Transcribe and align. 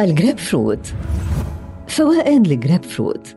الجريب 0.00 0.38
فروت 0.38 0.94
فوائد 1.88 2.46
الجريب 2.46 2.84
فروت 2.84 3.36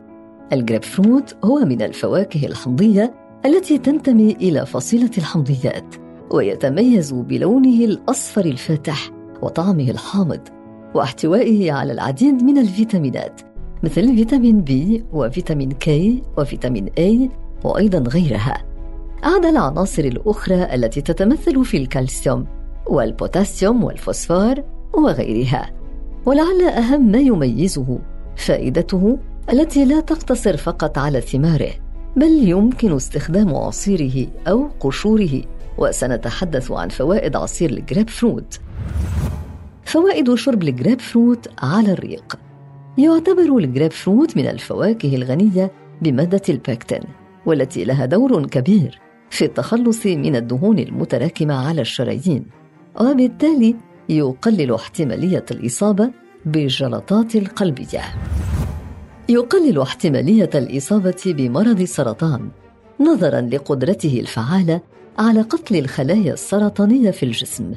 الجريب 0.52 0.82
فروت 0.82 1.36
هو 1.44 1.58
من 1.58 1.82
الفواكه 1.82 2.46
الحمضية 2.46 3.14
التي 3.46 3.78
تنتمي 3.78 4.32
إلى 4.32 4.66
فصيلة 4.66 5.10
الحمضيات 5.18 5.94
ويتميز 6.30 7.12
بلونه 7.12 7.84
الأصفر 7.84 8.44
الفاتح 8.44 9.10
وطعمه 9.42 9.90
الحامض 9.90 10.40
واحتوائه 10.94 11.72
على 11.72 11.92
العديد 11.92 12.42
من 12.42 12.58
الفيتامينات 12.58 13.40
مثل 13.82 14.16
فيتامين 14.16 14.60
B 14.60 15.04
وفيتامين 15.12 15.72
K 15.72 16.22
وفيتامين 16.38 16.88
A 16.98 17.30
وأيضا 17.64 17.98
غيرها. 17.98 18.64
عدا 19.22 19.48
العناصر 19.48 20.02
الأخرى 20.02 20.74
التي 20.74 21.00
تتمثل 21.00 21.64
في 21.64 21.76
الكالسيوم 21.76 22.46
والبوتاسيوم 22.86 23.84
والفوسفور 23.84 24.54
وغيرها. 24.94 25.79
ولعل 26.26 26.62
أهم 26.62 27.12
ما 27.12 27.18
يميزه 27.18 27.98
فائدته 28.36 29.18
التي 29.52 29.84
لا 29.84 30.00
تقتصر 30.00 30.56
فقط 30.56 30.98
على 30.98 31.20
ثماره 31.20 31.70
بل 32.16 32.48
يمكن 32.48 32.96
استخدام 32.96 33.54
عصيره 33.54 34.26
أو 34.48 34.68
قشوره. 34.80 35.42
وسنتحدث 35.78 36.72
عن 36.72 36.88
فوائد 36.88 37.36
عصير 37.36 37.70
الجريب 37.70 38.08
فروت. 38.08 38.60
فوائد 39.84 40.34
شرب 40.34 40.62
الجريب 40.62 41.00
فروت 41.00 41.48
على 41.62 41.92
الريق. 41.92 42.38
يعتبر 42.98 43.56
الجريب 43.58 43.92
فروت 43.92 44.36
من 44.36 44.46
الفواكه 44.46 45.14
الغنية 45.14 45.72
بمادة 46.02 46.42
البكتين 46.48 47.02
والتي 47.46 47.84
لها 47.84 48.06
دور 48.06 48.46
كبير 48.46 48.98
في 49.30 49.44
التخلص 49.44 50.06
من 50.06 50.36
الدهون 50.36 50.78
المتراكمة 50.78 51.68
على 51.68 51.80
الشرايين. 51.80 52.44
وبالتالي 53.00 53.76
يقلل 54.10 54.74
احتمالية 54.74 55.44
الإصابة 55.50 56.10
بالجلطات 56.46 57.36
القلبية. 57.36 58.02
يقلل 59.28 59.80
احتمالية 59.80 60.50
الإصابة 60.54 61.22
بمرض 61.26 61.80
السرطان 61.80 62.48
نظرا 63.00 63.40
لقدرته 63.40 64.20
الفعالة 64.20 64.80
على 65.18 65.40
قتل 65.40 65.76
الخلايا 65.76 66.32
السرطانية 66.32 67.10
في 67.10 67.22
الجسم. 67.22 67.72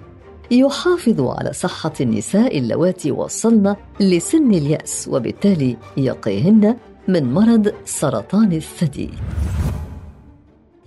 يحافظ 0.52 1.22
على 1.22 1.54
صحة 1.54 1.94
النساء 2.02 2.58
اللواتي 2.58 3.12
وصلن 3.12 3.76
لسن 4.00 4.54
اليأس 4.54 5.10
وبالتالي 5.12 5.78
يقيهن 5.98 6.78
من 7.08 7.34
مرض 7.34 7.74
سرطان 7.86 8.52
الثدي. 8.54 9.10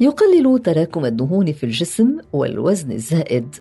يقلل 0.00 0.58
تراكم 0.62 1.04
الدهون 1.04 1.52
في 1.52 1.64
الجسم 1.64 2.18
والوزن 2.32 2.92
الزائد. 2.92 3.56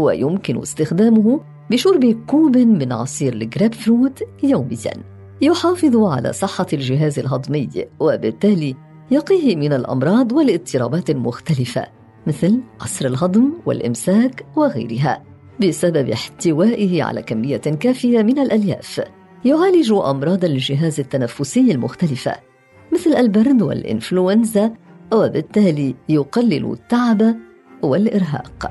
ويمكن 0.00 0.58
استخدامه 0.58 1.40
بشرب 1.70 2.26
كوب 2.26 2.58
من 2.58 2.92
عصير 2.92 3.32
الجريب 3.32 3.74
فروت 3.74 4.22
يوميا. 4.42 4.92
يحافظ 5.42 5.96
على 5.96 6.32
صحة 6.32 6.66
الجهاز 6.72 7.18
الهضمي 7.18 7.68
وبالتالي 8.00 8.76
يقيه 9.10 9.56
من 9.56 9.72
الأمراض 9.72 10.32
والاضطرابات 10.32 11.10
المختلفة 11.10 11.86
مثل 12.26 12.60
عسر 12.80 13.06
الهضم 13.06 13.52
والإمساك 13.66 14.46
وغيرها 14.56 15.22
بسبب 15.60 16.08
احتوائه 16.08 17.02
على 17.02 17.22
كمية 17.22 17.56
كافية 17.56 18.22
من 18.22 18.38
الألياف. 18.38 19.00
يعالج 19.44 19.92
أمراض 19.92 20.44
الجهاز 20.44 21.00
التنفسي 21.00 21.72
المختلفة 21.72 22.34
مثل 22.92 23.10
البرد 23.10 23.62
والإنفلونزا 23.62 24.72
وبالتالي 25.12 25.94
يقلل 26.08 26.72
التعب 26.72 27.36
والإرهاق. 27.82 28.70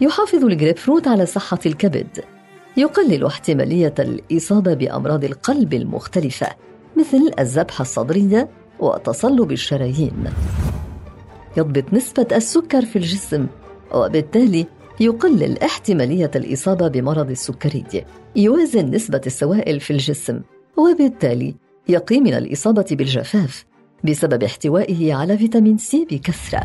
يحافظ 0.00 0.44
الجريب 0.44 0.76
فروت 0.76 1.08
على 1.08 1.26
صحة 1.26 1.58
الكبد. 1.66 2.24
يقلل 2.76 3.24
احتمالية 3.24 3.94
الإصابة 3.98 4.74
بأمراض 4.74 5.24
القلب 5.24 5.74
المختلفة 5.74 6.46
مثل 6.96 7.30
الذبحة 7.38 7.82
الصدرية 7.82 8.48
وتصلب 8.78 9.52
الشرايين. 9.52 10.24
يضبط 11.56 11.84
نسبة 11.92 12.26
السكر 12.32 12.84
في 12.84 12.96
الجسم 12.96 13.46
وبالتالي 13.94 14.66
يقلل 15.00 15.62
احتمالية 15.62 16.30
الإصابة 16.36 16.88
بمرض 16.88 17.30
السكري. 17.30 18.04
يوازن 18.36 18.90
نسبة 18.90 19.20
السوائل 19.26 19.80
في 19.80 19.90
الجسم 19.90 20.40
وبالتالي 20.76 21.54
يقي 21.88 22.20
من 22.20 22.34
الإصابة 22.34 22.86
بالجفاف 22.90 23.64
بسبب 24.04 24.42
احتوائه 24.42 25.14
على 25.14 25.38
فيتامين 25.38 25.78
C 25.78 26.06
بكثرة. 26.10 26.64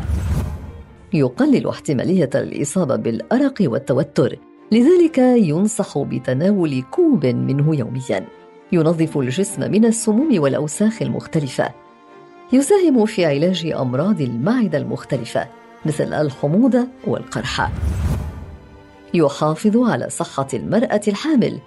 يقلل 1.12 1.68
احتمالية 1.68 2.30
الإصابة 2.34 2.96
بالأرق 2.96 3.54
والتوتر 3.60 4.38
لذلك 4.72 5.18
ينصح 5.18 5.98
بتناول 5.98 6.82
كوب 6.90 7.26
منه 7.26 7.76
يوميا. 7.76 8.26
ينظف 8.72 9.18
الجسم 9.18 9.70
من 9.70 9.84
السموم 9.84 10.40
والأوساخ 10.40 11.02
المختلفة. 11.02 11.70
يساهم 12.52 13.06
في 13.06 13.24
علاج 13.24 13.66
أمراض 13.66 14.20
المعدة 14.20 14.78
المختلفة 14.78 15.46
مثل 15.86 16.12
الحموضة 16.12 16.86
والقرحة. 17.06 17.70
يحافظ 19.14 19.76
على 19.76 20.10
صحة 20.10 20.48
المرأة 20.54 21.00
الحامل 21.08 21.58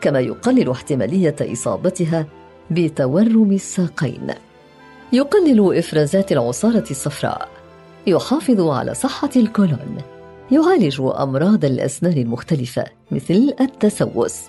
كما 0.00 0.20
يقلل 0.20 0.70
احتمالية 0.70 1.36
إصابتها 1.40 2.26
بتورم 2.70 3.52
الساقين. 3.52 4.26
يقلل 5.12 5.78
إفرازات 5.78 6.32
العصارة 6.32 6.84
الصفراء. 6.90 7.55
يحافظ 8.06 8.60
على 8.60 8.94
صحة 8.94 9.30
الكولون. 9.36 9.96
يعالج 10.52 11.00
أمراض 11.00 11.64
الأسنان 11.64 12.18
المختلفة 12.18 12.84
مثل 13.10 13.54
التسوس. 13.60 14.40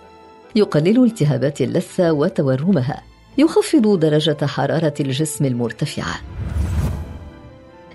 يقلل 0.56 1.04
التهابات 1.04 1.62
اللثة 1.62 2.12
وتورمها. 2.12 3.04
يخفض 3.38 4.00
درجة 4.00 4.46
حرارة 4.46 4.94
الجسم 5.00 5.46
المرتفعة. 5.46 6.16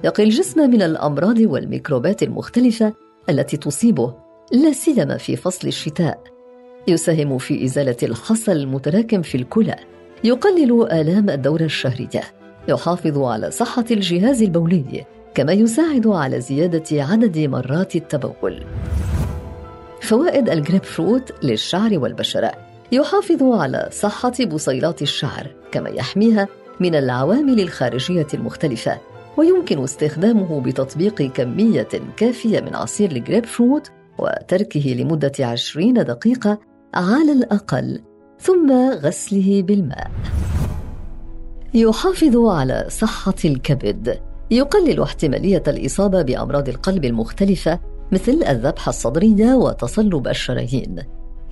يقي 0.05 0.23
الجسم 0.23 0.71
من 0.71 0.83
الأمراض 0.83 1.39
والميكروبات 1.39 2.23
المختلفة 2.23 2.93
التي 3.31 3.57
تصيبه 3.57 4.15
لا 4.53 4.73
سيما 4.73 5.17
في 5.17 5.37
فصل 5.37 5.69
الشتاء. 5.69 6.21
يساهم 6.89 7.39
في 7.39 7.65
إزالة 7.65 7.97
الحصى 8.03 8.53
المتراكم 8.53 9.23
في 9.23 9.35
الكلى. 9.35 9.77
يقلل 10.25 10.93
آلام 10.93 11.31
الدوره 11.31 11.65
الشهريه 11.65 12.23
يحافظ 12.69 13.19
على 13.19 13.51
صحة 13.51 13.85
الجهاز 13.91 14.43
البولي 14.43 15.05
كما 15.35 15.53
يساعد 15.53 16.07
على 16.07 16.41
زيادة 16.41 17.05
عدد 17.05 17.39
مرات 17.39 17.97
التبول. 17.97 18.65
فوائد 20.01 20.49
الجريب 20.51 20.85
فروت 20.85 21.45
للشعر 21.45 21.99
والبشرة. 21.99 22.53
يحافظ 22.93 23.43
على 23.43 23.89
صحة 23.93 24.33
بصيلات 24.53 25.03
الشعر 25.03 25.47
كما 25.73 25.89
يحميها 25.89 26.49
من 26.81 26.95
العوامل 26.95 27.61
الخارجية 27.61 28.27
المختلفة. 28.35 28.99
ويمكن 29.37 29.83
استخدامه 29.83 30.61
بتطبيق 30.61 31.23
كمية 31.23 31.89
كافية 32.17 32.61
من 32.61 32.77
عصير 32.77 33.11
الجريب 33.11 33.47
فروت 33.47 33.91
وتركه 34.19 34.91
لمدة 34.99 35.33
عشرين 35.41 35.95
دقيقة 35.95 36.59
على 36.95 37.33
الأقل 37.33 38.01
ثم 38.41 38.73
غسله 38.91 39.63
بالماء. 39.63 40.11
يحافظ 41.75 42.37
على 42.37 42.87
صحة 42.89 43.35
الكبد. 43.45 44.32
يقلل 44.53 45.01
احتمالية 45.01 45.63
الإصابة 45.69 46.23
بأمراض 46.23 46.69
القلب 46.69 47.05
المختلفة 47.05 47.81
مثل 48.13 48.43
الذبحة 48.49 48.91
الصدرية 48.91 49.55
وتصلب 49.55 50.29
الشرايين. 50.29 50.97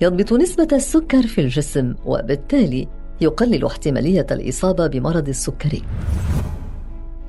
يضبط 0.01 0.33
نسبة 0.33 0.67
السكر 0.73 1.27
في 1.27 1.41
الجسم 1.41 1.95
وبالتالي 2.05 2.87
يقلل 3.21 3.65
احتمالية 3.65 4.27
الإصابة 4.31 4.87
بمرض 4.87 5.29
السكري. 5.29 5.83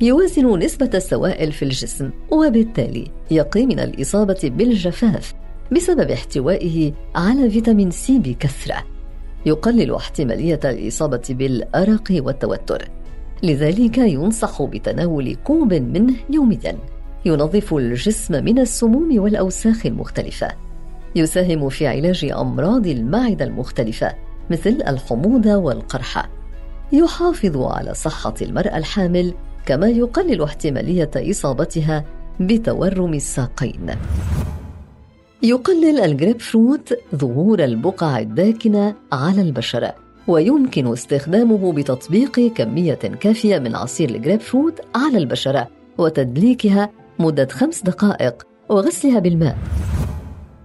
يوازن 0.00 0.59
نسبة 0.59 0.91
السوائل 0.94 1.53
في 1.53 1.65
الجسم 1.65 2.11
وبالتالي 2.31 3.11
يقي 3.31 3.66
من 3.66 3.81
الإصابة 3.81 4.41
بالجفاف 4.44 5.34
بسبب 5.72 6.11
احتوائه 6.11 6.93
على 7.15 7.50
فيتامين 7.50 7.91
C 7.90 8.19
بكثرة. 8.19 8.85
يقلل 9.46 9.94
احتمالية 9.94 10.61
الإصابة 10.64 11.23
بالأرق 11.31 12.08
والتوتر. 12.11 13.01
لذلك 13.43 13.99
ينصح 13.99 14.62
بتناول 14.62 15.37
كوب 15.44 15.75
منه 15.75 16.15
يوميا 16.31 16.79
ينظف 17.25 17.75
الجسم 17.75 18.44
من 18.44 18.59
السموم 18.59 19.19
والأوساخ 19.19 19.87
المختلفة. 19.87 20.49
يساهم 21.17 21.69
في 21.69 21.87
علاج 21.87 22.25
أمراض 22.25 22.87
المعدة 22.87 23.44
المختلفة 23.44 24.15
مثل 24.50 24.83
الحموضة 24.89 25.56
والقرحة. 25.56 26.31
يحافظ 26.93 27.56
على 27.56 27.94
صحة 27.94 28.35
المرأة 28.43 28.79
الحامل 28.79 29.35
كما 29.67 29.89
يقلل 29.89 30.43
احتمالية 30.43 31.11
إصابتها 31.17 32.05
بتورم 32.41 33.15
الساقين. 33.15 33.87
يقلل 35.43 36.00
الجريب 36.00 36.41
فروت 36.41 36.94
ظهور 37.15 37.65
البقع 37.65 38.19
الداكنة 38.19 38.94
على 39.12 39.43
البشرة. 39.43 40.01
ويمكن 40.28 40.92
استخدامه 40.92 41.72
بتطبيق 41.72 42.40
كمية 42.40 42.94
كافية 42.94 43.58
من 43.58 43.76
عصير 43.76 44.10
الجريب 44.10 44.40
فروت 44.40 44.80
على 44.94 45.19
البشرة 45.19 45.69
وتدليكها 45.98 46.90
مدة 47.19 47.48
خمس 47.50 47.82
دقائق 47.82 48.46
وغسلها 48.69 49.19
بالماء. 49.19 49.58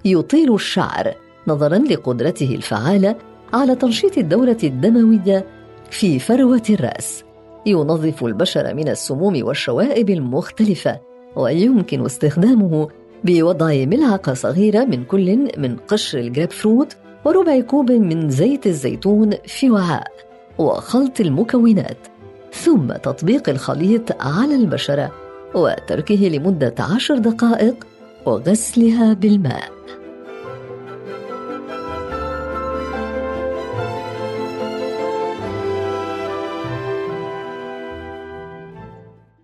يطيل 0.05 0.53
الشعر 0.53 1.13
نظرا 1.47 1.77
لقدرته 1.77 2.55
الفعالة 2.55 3.15
على 3.53 3.75
تنشيط 3.75 4.17
الدورة 4.17 4.57
الدموية 4.63 5.45
في 5.91 6.19
فروة 6.19 6.63
الرأس. 6.69 7.23
ينظف 7.65 8.23
البشرة 8.23 8.73
من 8.73 8.87
السموم 8.89 9.43
والشوائب 9.43 10.09
المختلفة 10.09 10.99
ويمكن 11.35 12.05
استخدامه 12.05 12.87
بوضع 13.23 13.85
ملعقة 13.85 14.33
صغيرة 14.33 14.85
من 14.85 15.03
كل 15.03 15.47
من 15.57 15.75
قشر 15.75 16.19
الجريب 16.19 16.51
فروت 16.51 16.97
وربع 17.27 17.59
كوب 17.59 17.91
من 17.91 18.29
زيت 18.29 18.67
الزيتون 18.67 19.33
في 19.45 19.71
وعاء 19.71 20.11
وخلط 20.57 21.19
المكونات 21.19 21.97
ثم 22.53 22.91
تطبيق 22.93 23.49
الخليط 23.49 24.21
على 24.21 24.55
البشرة 24.55 25.11
وتركه 25.55 26.15
لمدة 26.15 26.75
عشر 26.79 27.17
دقائق 27.17 27.87
وغسلها 28.25 29.13
بالماء. 29.13 29.71